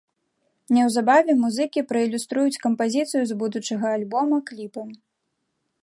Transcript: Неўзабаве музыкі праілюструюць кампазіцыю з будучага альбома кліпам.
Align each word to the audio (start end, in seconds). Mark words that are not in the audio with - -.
Неўзабаве 0.77 1.35
музыкі 1.43 1.83
праілюструюць 1.91 2.61
кампазіцыю 2.65 3.23
з 3.33 3.39
будучага 3.43 3.87
альбома 3.99 4.37
кліпам. 4.49 4.89